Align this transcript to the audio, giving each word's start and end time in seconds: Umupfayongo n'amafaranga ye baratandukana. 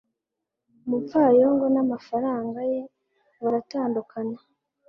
Umupfayongo 0.85 1.65
n'amafaranga 1.73 2.59
ye 2.71 2.81
baratandukana. 3.41 4.37